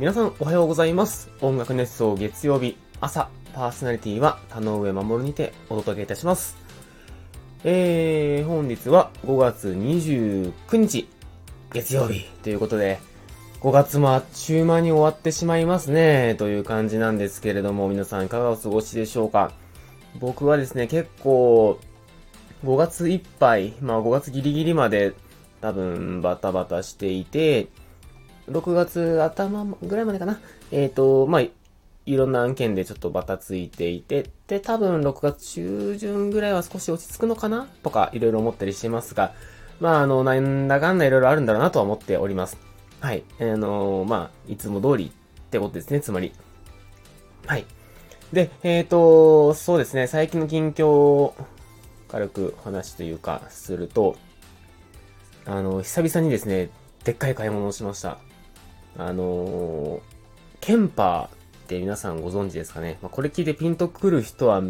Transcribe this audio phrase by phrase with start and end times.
[0.00, 1.28] 皆さんおはようございます。
[1.42, 6.56] 音楽熱奏月曜日朝、パーソナリティは田上守にてお届けいたします。
[7.64, 11.06] えー、本日は5月29日、
[11.74, 12.98] 月曜日ということで、
[13.60, 19.52] 5月もあっちゅう間に終わってしまいますね、という感じなんですけれども、皆さんいかがお過ごしでしょうか
[20.18, 21.78] 僕はですね、結構、
[22.64, 25.12] 5月いっぱい、まあ5月ギリギリまで
[25.60, 27.68] 多分バタバタしていて、
[28.50, 30.40] 6月頭ぐらいまでかな。
[30.70, 39.32] えっ、ー、と、まあ、いろんな案件でちょっとバタついていて、で、多分6月中旬ぐらいは少し落ち着くのかなとか、いろいろ思ったりしてますが、
[39.80, 42.58] まあ、あの、なんだかんだいろいろあるんだろうなとは思っております。
[43.00, 43.22] はい。
[43.40, 46.32] あのー、まあ、いつも通りってことですね、つまり。
[47.46, 47.64] はい。
[48.32, 51.34] で、えっ、ー、と、そうですね、最近の近況を
[52.08, 54.16] 軽く話というか、すると、
[55.46, 56.70] あの、久々にですね、
[57.04, 58.18] でっかい買い物をしました。
[58.98, 60.00] あのー、
[60.60, 61.30] ケンパーっ
[61.68, 62.98] て皆さんご存知ですかね？
[63.02, 64.62] まあ、これ聞いてピンとくる人は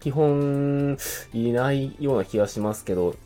[0.00, 0.98] 基本
[1.32, 3.16] いないような気がしますけど、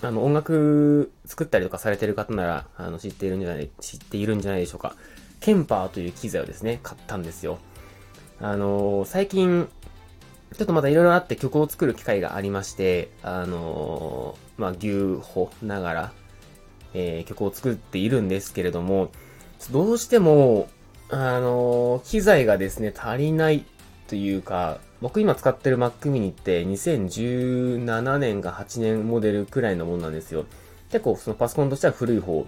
[0.00, 4.94] あの、音楽作ったりとかされてる方なら、あの、知っているんじゃない、知っているんじゃないでしょうか。
[5.40, 7.58] ケンパーという機材をですね、買ったんですよ。
[8.40, 9.68] あのー、最近、
[10.56, 16.12] ちょっとまたいろいろあって曲を作る機会がありまして、あのー、まあ、牛歩ながら、
[16.94, 19.10] えー、曲を作っているんですけれども、
[19.70, 20.68] どうしても、
[21.10, 23.64] あの、機材がですね、足りない
[24.08, 30.44] というか、僕今使ってる Mac mini って2017年か8年モデルくらいのものなんですよ。
[30.90, 32.46] 結構そのパソコンとしては古い方。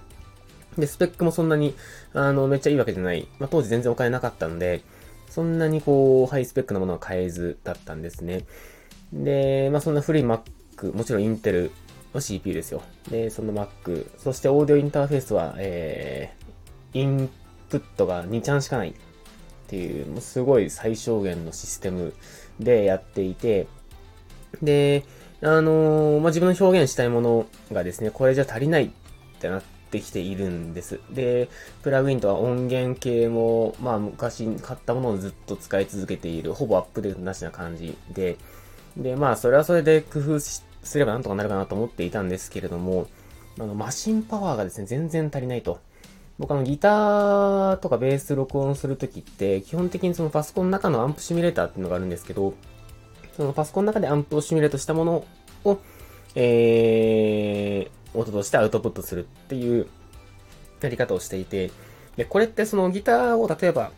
[0.76, 1.74] で、スペックもそんなに、
[2.12, 3.26] あの、めっちゃいいわけじゃない。
[3.38, 4.82] まあ、当時全然お金なかったんで、
[5.28, 8.44] そんなにこう、ハイスペックなものは買えずだったんですね。
[9.12, 11.70] で、まあ、そんな古い Mac、もちろんインテル
[12.14, 12.82] の CPU ですよ。
[13.10, 16.34] で、その Mac、そしてオーディオインターフェースは、え
[16.92, 17.30] イン
[17.68, 18.94] プットが2ちゃんしかないっ
[19.68, 22.12] ていう、もうすごい最小限のシステム
[22.58, 23.66] でやっていて、
[24.62, 25.04] で、
[25.42, 28.90] あのー、まあ、自分の表現したいものがですね、これじゃ足りないっ
[29.40, 31.00] てなってきているんです。
[31.10, 31.48] で、
[31.82, 38.36] プラグインとは音源系も、まあ、昔買ったものをずっと使い続けている、ほぼアップデートなしな感じで、
[38.96, 40.62] で、まあ、それはそれで工夫す
[40.96, 43.06] ればなんとかなるかなと思っていたんですけれども、
[43.58, 45.80] あの、マシンパワーがですね、全然足りないと。
[46.40, 52.54] 僕あのギターとかベース録音するときって、基本的にそのパソコンの中のアンプシミュレーターっていうのがあるんですけど、
[53.36, 55.24] そのパソコンの中でアンプをシミュレートしたもの
[55.64, 55.78] を、
[56.34, 59.86] えー、音としてアウトプットするっていう
[60.80, 61.72] やり方をしていて、
[62.16, 63.90] で、これってそのギターを例えば、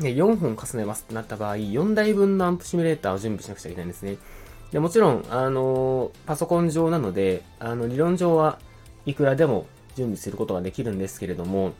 [0.00, 4.16] ね、4本重ねますってなった場合、4台分のアンプシミュレーターを準備しなくちゃいけないんですね。
[4.72, 8.58] で、もちろん、あのパソコン上なので、あの、理論上は
[9.04, 9.66] いくらでも
[9.98, 11.72] 準備することができるんですけれども、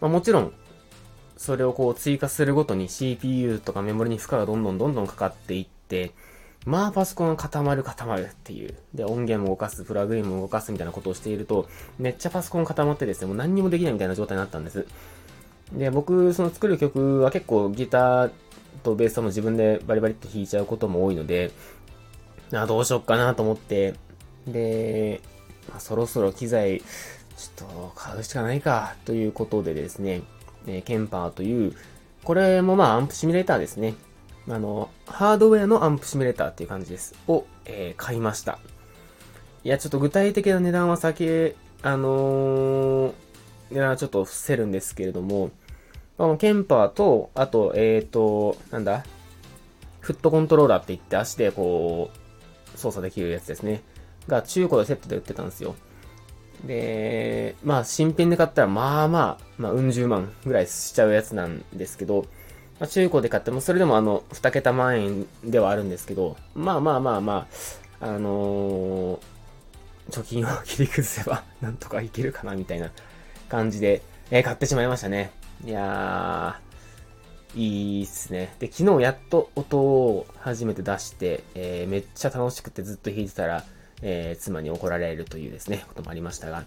[0.00, 0.52] まあ、もちろん、
[1.36, 6.12] それをこう追加するごとに CPU とかメモリに負荷がどんどんどんどんかかっていって、
[6.66, 8.74] まあパソコンが固まる固まるっていう。
[8.92, 11.68] で、音源も動かす、プラグインも動かすみたいなことをしていると、
[11.98, 14.86] めっちゃパソコン固まってですね、もう何にもできないみたいな状態になったんです。
[15.72, 18.30] で、僕、その作る曲は結構ギター
[18.82, 21.52] とベースも自分でバリバリっと弾いちゃうことも多いので、
[22.52, 23.94] あどうしよっかなと思って、
[24.46, 25.20] で、
[25.68, 26.82] まあ、そろそろ機材
[27.38, 30.22] ちょっと買うしかないか、ということでですね、
[30.66, 31.72] えー、ケンパーという、
[32.24, 33.94] これもまあアンプシミュレーターですね。
[34.48, 37.14] あの、ハードウェアのアンプシミュレーターっていう感じです。
[37.28, 38.58] を、えー、買いました。
[39.62, 43.12] いや、ちょっと具体的な値段は先、あのー、
[43.70, 45.50] 値段はちょっと伏せるんですけれども、
[46.16, 49.04] このケンパーと、あと、えっ、ー、と、なんだ？
[50.00, 52.10] フットコントローラーって言って足でこ
[52.74, 53.82] う、操作できるやつですね。
[54.26, 55.76] が中古でセットで売ってたんですよ。
[56.64, 62.26] で、まあ、新品で買ったら、まあまあ、まあ、うん十万ぐらいしちゃうやつなんですけど、
[62.80, 67.46] まあ、中古で買っても、それでもあの、二桁万円ではあるんですけど、まあまあまあま
[68.00, 69.18] あ、あのー、
[70.10, 72.90] 貯金を切り崩せば、 なんとかいけるかな、みたいな
[73.48, 75.32] 感じで、えー、買ってしまいましたね。
[75.64, 78.54] いやー、いいっすね。
[78.58, 83.64] で、昨日やっと音を初めて出して、えー、めっちゃ楽しくてずっと弾いてたら、
[84.02, 86.64] えー、妻に怒られるというですね、こともありましたが、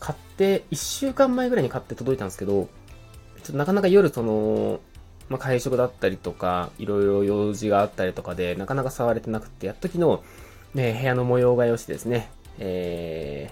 [0.00, 2.68] 買って、1週間前ぐらいに買って届いたんですけど、ちょ
[3.42, 4.80] っとなかなか夜その、
[5.28, 10.20] まあ、会食だったりとか、いろいろ用事があったりとかで、なかなか触れてなくて、やっと昨日、
[10.74, 13.50] ね、部屋の模様替えをしてですね、え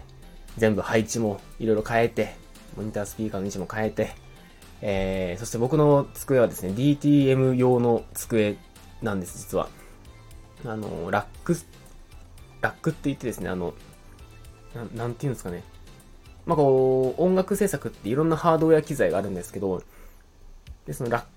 [0.56, 2.34] ー、全部配置もいろいろ変えて、
[2.76, 4.14] モニタースピーカーの位置も変えて、
[4.82, 8.56] えー、そして僕の机はですね、DTM 用の机
[9.02, 9.68] なんです、実は。
[10.64, 11.56] あの、ラック
[12.60, 13.74] ラックって言ってですね、あの、
[14.94, 15.62] なんていうんですかね。
[16.44, 19.82] まあ、こう、音楽制作っていろんなハードウェア機材があるんですけど、
[20.86, 21.28] で、そのラック、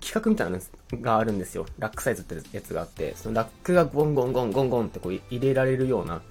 [0.00, 1.66] 企画みたいなのがあるんですよ。
[1.78, 6.22] ラックサイズってやつがあって、そのラックがゴンゴンゴンゴンゴンってこう入れられるような、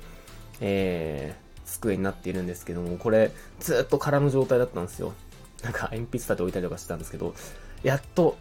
[0.62, 5.14] えー、机になっているんですけども、これ、ずっと空の状態だったんですよ。
[5.62, 7.36] なんか、鉛筆立て置いたりとかしてたんですけど、
[7.84, 8.38] やっと、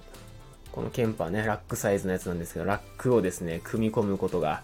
[0.72, 4.62] このケンパーね、ラックサイズのやつなんですけど、ラックをですね、組み込むことが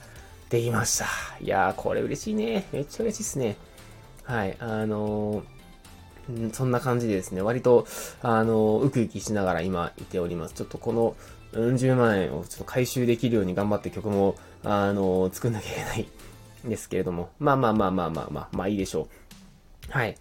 [0.50, 1.06] できました。
[1.40, 2.66] いやー、これ嬉しいね。
[2.72, 3.56] めっちゃ嬉しいっすね。
[4.25, 7.87] はい、あのー、そんな感じでですね、割と、
[8.22, 10.54] あのー、ウキウキしながら今いております。
[10.54, 11.16] ちょっとこの、
[11.52, 16.08] うん、10万円をちょっと回収できるように頑張って曲も、あのー、作んなきゃいけない
[16.66, 19.08] んですけれども、まあまあまあまあまあまあ、まあいいでしょ
[19.88, 19.92] う。
[19.92, 20.16] はい。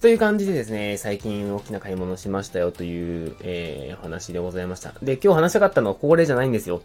[0.00, 4.92] という感じでですね、最近大きな買い物しましたよという、えー、話でございました。
[5.02, 6.82] で、今日話したかったのはこれじゃないんですよ。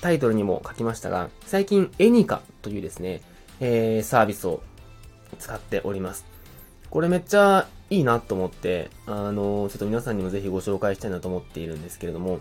[0.00, 3.22] タイトルにも書きましたが、最近エニカというですね、
[3.60, 4.62] えー、サービスを
[5.38, 6.26] 使っております。
[6.90, 12.40] これめっちゃいいなと思って、あのー、ちょっと皆さんにもぜひご紹介したいなと思っているんですけれども、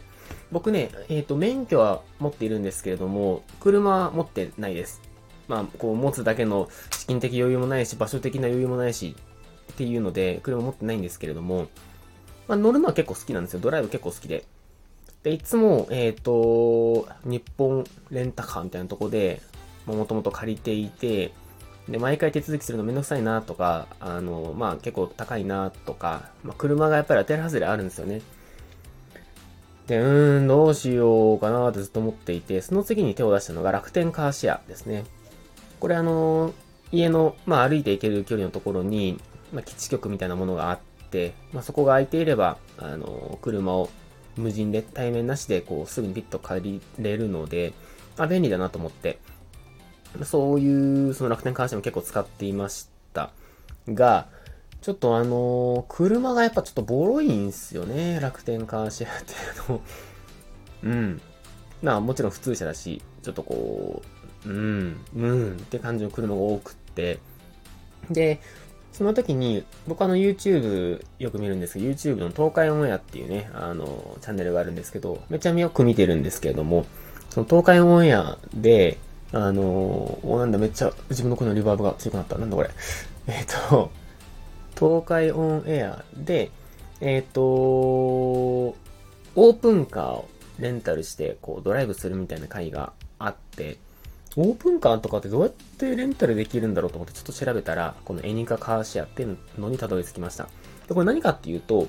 [0.52, 5.02] 僕ね、えっ、ー、と、免許は持っているんですけれども、車は持ってないです。
[5.48, 9.16] まあ、こう、持つだけの資金的余裕もないし、場所的な余裕もないし、
[9.72, 11.68] っていうので、車持ってないんですけれども、
[12.48, 13.60] まあ、乗るのは結構好きなんですよ。
[13.60, 14.46] ドライブ結構好きで。
[15.24, 19.42] で、いつも、えっ、ー、と、日本レンタカーみたいなとこで、
[19.86, 21.32] もともと借りていて、
[21.88, 28.22] で、毎回手続きするのめんどくさいなとか、あの、まあ結構高いなとか、まあ車がやっぱり当たり外れあるんですよね。
[29.88, 35.04] で、うーん、どうしようかなってずっと思っていて、その次に手を出したのが楽天カーシェアですね。
[35.80, 36.54] これあの、
[36.92, 39.20] 家の、まあ歩いて行ける距離のところに、
[39.54, 40.80] まあ、基地局みたいなものがあっ
[41.10, 43.90] て、まあ、そこが空いていれば、あの、車を
[44.38, 47.74] 無人で対面なしで、こう、すぐにピッと借りれるので、
[48.18, 49.20] あ、便利だなと思って、
[50.24, 53.32] そういう、その楽天カーシェも結構使っていました
[53.88, 54.28] が、
[54.82, 59.36] ちょっとあの車がやっぱちょっとボロいんすよね、楽天カーシェアってい
[59.68, 59.82] うの。
[60.84, 61.22] うん。
[61.84, 64.02] まあもちろん普通車だし、ちょっとこ
[64.46, 67.20] う、うん、うんって感じの車が多くって、
[68.10, 68.42] で、
[68.92, 76.86] その時に、僕あの YouTube よく見るんですけど、YouTube の東海オンエアっていうね、あの、チャンネルがあるんですけど、めちゃめちゃよく見てるんですけれども、
[77.30, 78.98] その東海オンエアで、
[79.32, 82.38] あのー、なんだ、めっちゃ自分の声のリバーブが強くなった。
[82.38, 82.70] なんだこれ。
[83.28, 83.92] えっ、ー、と、
[84.78, 86.52] 東海オンエアで、
[87.00, 90.30] えっ、ー、と、オープンカーを
[90.60, 93.78] レンタルして、こう、ドライブするみたいな回があって、
[94.38, 100.48] オープンカーとかってどうやってレンタルできるんだろうと思ってちょっと調べたら、このエニカカーシェアっていうのにたどり着きました。
[100.88, 101.88] で、これ何かっていうと、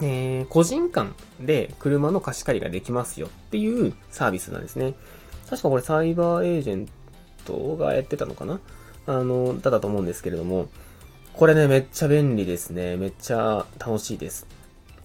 [0.00, 4.94] えー、個人間で車の貸し借りができますよっていうサービスなんですね。
[5.48, 6.88] 確かこれサイバーエージェン
[7.44, 8.58] トがやってたのかな？
[9.06, 10.68] あの、だと思うんですけれども、
[11.34, 12.96] これね、めっちゃ便利ですね。
[12.96, 14.46] めっちゃ楽しいです。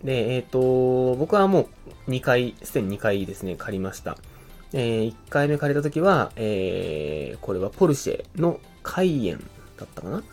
[0.03, 1.69] で、えっ、ー、と、僕はも
[2.07, 4.17] う2回、すでに2回ですね、借りました。
[4.73, 9.39] えー、1回目借りた時は、えー、これはポルシェのカイエン
[9.77, 10.23] だったかなっ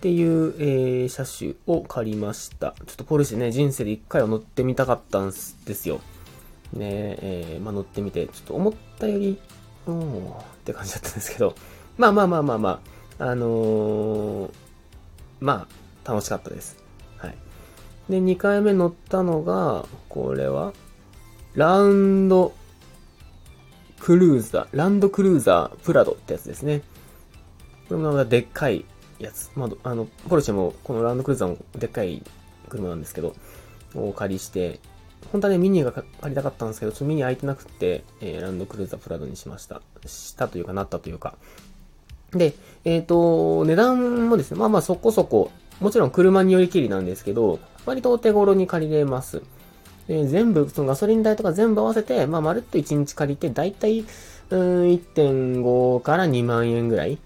[0.00, 2.74] ていう、えー、車種を借りました。
[2.86, 6.00] ちょっとポルシェね、人生で1回は乗ってみたかったんですよ。
[6.72, 9.38] ねえー、まあ、乗ってみて、ちょっと思ったより、
[9.86, 11.54] おーって感じだったんですけど、
[11.96, 12.80] まあまあまあまあま
[13.18, 14.50] あ、あのー、
[15.40, 15.66] ま
[16.04, 16.76] あ、楽しかったです。
[17.16, 17.36] はい。
[18.08, 20.72] で、2回目乗ったのが、これは、
[21.54, 22.54] ラウンド
[24.08, 26.80] クルーザー、ランドクルーザープラドってやつですね。
[27.90, 28.86] これもまたでっかい
[29.18, 29.50] やつ。
[29.54, 32.22] まあ、あの、ポルシェもこのランドクルーザーもでっかい
[32.70, 33.34] 車なんですけど、
[33.94, 34.80] お借りして、
[35.30, 39.82] 本当はね、ミニが借りたかったんですけど、ちょっとミニ空いてなくて、えー、ランドクルーザープラドにしました。
[40.06, 41.34] したというかなったというか。
[42.30, 42.54] で、
[42.86, 45.50] えっ、ー、と、値段もですね、まあまあそこそこ、
[45.80, 49.42] もちろん車によりきりなんですけど、割とお手頃に借りれます。
[50.08, 57.18] で、全部、そのガソリン代とか全部合わせて、まあ、まるっと1日借りて、だいたい、うん、1.5から2万円ぐらい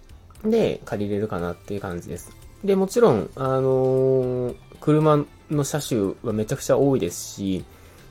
[0.44, 2.36] で借りれるかなっていう感じです。
[2.64, 7.64] で、もちろん、あのー、車の車種はめちゃくちゃ多いですし、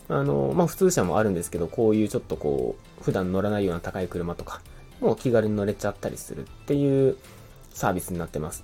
[0.08, 4.62] あのー、まあ、普通車もあるんですけど、こういうちょっとこう、普段乗らないような高い車とか、
[5.02, 7.18] もう気軽に乗れちゃったりするっていう
[7.74, 8.64] サービスになってます。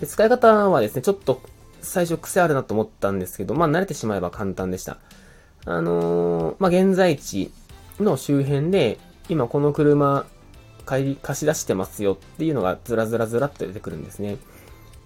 [0.00, 1.40] で使い方はですね、ちょっと
[1.80, 4.98] 最初癖あるなと思ったんですけど、まあ慣れてしまえば簡単でした。
[5.64, 7.52] あのー、まあ、現在地
[8.00, 10.26] の周辺で、今この車、
[10.84, 14.36] 貸し出してますよっていうのがずらずらずらっと出てくるんですね。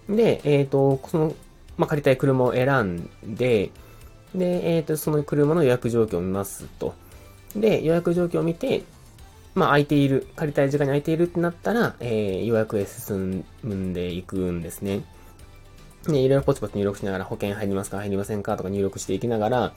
[0.08, 1.34] で、えっ、ー、と、その、
[1.76, 3.70] まあ、借りたい車を選んで、
[4.34, 6.94] で、えっ、ー、と、その車の予約状況を見ますと。
[7.54, 8.82] で、予約状況を見て、
[9.54, 15.02] まあ、空いている、借りたい時間に空いているってなったら、えー、予約へ進んでいくんですね。
[16.08, 19.72] ね、いろいろポチポチ入力しながら保険入りますか入りませんかとか入力していきながら、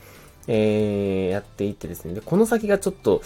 [0.47, 2.13] えー、やっていってですね。
[2.13, 3.21] で、この先がちょっと、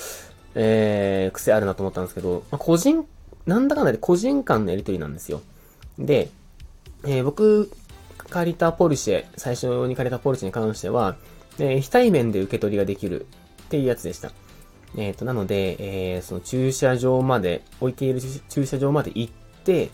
[0.56, 3.06] えー、癖あるなと思ったんですけど、まあ、個人、
[3.46, 5.42] なんだかんだで個人間のやりとりなんですよ。
[5.98, 6.30] で、
[7.06, 7.72] えー、僕、
[8.30, 11.16] 借りたポルシェ、最初に借りたポルシェに関しては、
[11.60, 13.28] えー、非対面で受け取りができる
[13.66, 14.32] っていうやつでした。
[14.96, 19.92] えっ、ー、と、なので、えー、その駐車場まで、置いている駐車場まで行って、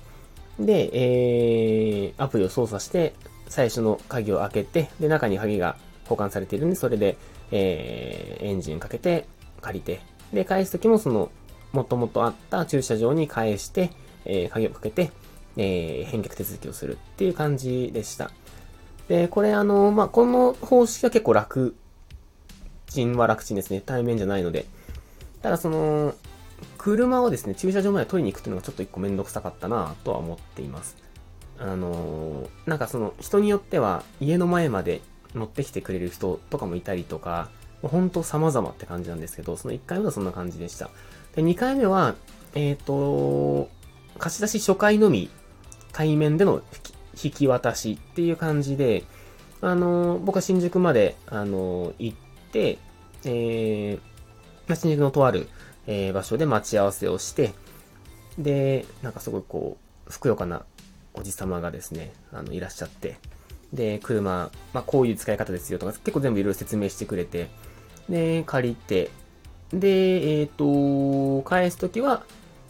[0.59, 3.13] で、えー、アプリを操作して、
[3.47, 5.77] 最初の鍵を開けて、で、中に鍵が
[6.09, 7.17] 保管されているんで、それで、
[7.51, 9.27] えー、エンジンかけて、
[9.61, 10.01] 借りて、
[10.33, 11.31] で、返すときもその、
[11.71, 13.91] もともとあった駐車場に返して、
[14.25, 15.11] えー、鍵をかけて、
[15.57, 18.31] えー、返却手続きをするっていう感じでした。
[19.07, 21.75] で、これあの、まあ、この方式は結構楽
[22.87, 23.81] ちんは楽ちんですね。
[23.85, 24.65] 対面じゃないので。
[25.41, 26.13] ただその、
[26.77, 30.97] 車をですね、駐車場まで取りに行くっていうのがちょっと一個めんどくさかったなとは思っています。
[31.57, 35.01] あのー、なんかその、人によっては家の前まで
[35.35, 37.49] 乗ってきてくれる人とかもいたりとか、
[37.81, 40.89] ほんと様々って感じなんですけど、その1回目はそんな感じでした。
[41.35, 42.15] で、2回目は、
[42.55, 43.69] えっ、ー、と、
[44.17, 45.29] 貸し出し初回のみ、
[45.93, 46.61] 対面での
[47.21, 49.03] 引き渡しっていう感じで、
[49.61, 52.17] あの、僕は新宿まで、あの、行っ
[52.51, 52.77] て、
[53.25, 55.47] えー、新宿のとある、
[55.87, 57.53] えー、場所で待ち合わせをして、
[58.37, 60.63] で、なんかすごいこう、ふくよかな
[61.13, 63.17] おじさまがですね、あの、いらっしゃって、
[63.73, 67.49] で、車、まあ、こういう使い方ですよとか、結構全部いろいろ説明してくれて、
[68.09, 69.11] で、借りて、
[69.71, 72.23] で、えっ、ー、と、返すときは、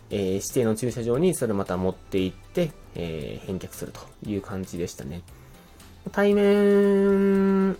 [0.09, 5.21] えー、指定の駐車場にそれまた持って行って、えー、返却するという感じでしたね。
[6.11, 7.77] 対面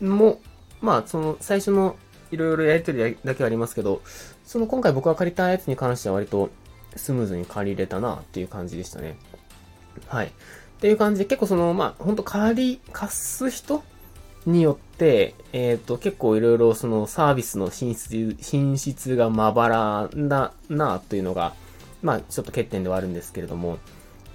[0.00, 0.40] も、
[0.80, 1.96] まあ、その、最初の
[2.30, 4.02] いろいろやりとりだけはありますけど、
[4.44, 6.50] その今回僕が借りたやつに関しては割と
[6.96, 9.16] スムーズに借りれたなっていう感じでしたね。
[10.06, 10.32] はい。
[10.78, 13.82] っていう感じで結構その、まあ、ほんと借り、貸す人
[14.46, 21.54] によって、えっ、ー、と、結構いろいろそのサービスの品質、品質がまばらだなというのが、
[22.00, 23.78] まあ、ちょっと欠点ではあるんですけれども、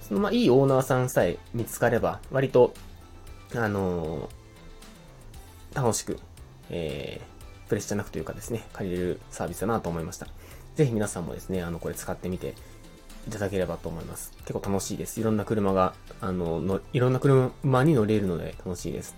[0.01, 2.73] その、まあ、いいオーナーさんさえ見つかれば、割と、
[3.55, 6.19] あのー、楽しく、
[6.69, 10.27] えー、プレッシャーなくというかですね、借りれるサービスだなと思いました。
[10.75, 12.55] ぜひ皆さんもですね、あの、これ使ってみて
[13.27, 14.31] いただければと思います。
[14.45, 15.19] 結構楽しいです。
[15.19, 19.15] いろんな車が、あの、のいろんな車に乗れるので楽しいです。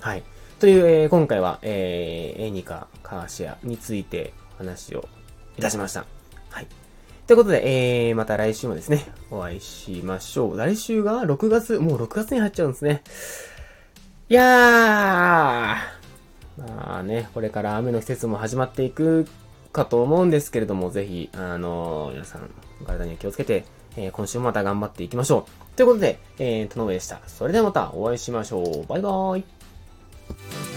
[0.00, 0.22] はい。
[0.58, 5.08] という、えー、今回は、えー、エニカカーシェアについて話を
[5.58, 6.06] いたしました。
[6.50, 6.66] はい。
[7.26, 10.58] ということで、えー、また来週もですね、お会いしましょう。
[10.58, 13.02] 来週が6月、もう6月に入っちゃうんですね。
[14.28, 19.26] いやー、まあね、これから雨の季節も始まっていく
[19.72, 22.50] かと思うんですけれども、ぜひ、あのー、皆さん、
[22.86, 23.64] 体には気をつけて、
[23.96, 25.76] えー、今週もまた頑張っていきましょう。
[25.76, 27.20] ということで、えー、田上でした。
[27.26, 28.86] それではまたお会いしましょう。
[28.86, 30.71] バイバーイ。